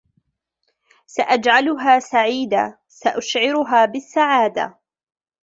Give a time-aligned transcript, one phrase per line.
[1.07, 4.77] سأجعلها سعيدة- سأشعرها بالسعادة